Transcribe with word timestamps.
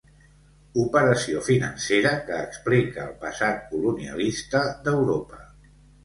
Operació 0.83 1.41
financera 1.47 2.13
que 2.29 2.39
explica 2.45 3.03
el 3.03 3.11
passat 3.25 3.59
colonialista 3.73 4.63
d'Europa. 4.87 5.43